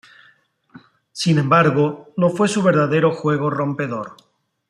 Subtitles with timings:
[1.11, 4.15] Sin embargo, no fue su verdadero juego rompedor.